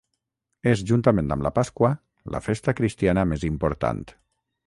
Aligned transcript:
És, 0.69 0.79
juntament 0.91 1.27
amb 1.35 1.45
la 1.47 1.51
Pasqua, 1.57 1.91
la 2.35 2.41
festa 2.47 2.75
cristiana 2.81 3.29
més 3.35 3.47
important. 3.51 4.05